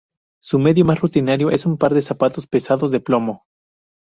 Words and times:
Su 0.41 0.57
medio 0.57 0.83
más 0.83 0.99
rutinario 0.99 1.51
es 1.51 1.67
un 1.67 1.77
par 1.77 1.93
de 1.93 2.01
zapatos 2.01 2.47
pesados 2.47 2.89
de 2.89 3.01
plomo. 3.01 3.43